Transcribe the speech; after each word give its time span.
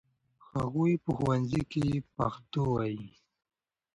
هغوی 0.53 0.93
په 1.03 1.11
ښوونځي 1.17 1.61
کې 1.71 1.85
پښتو 2.15 2.61
وايي. 2.73 3.05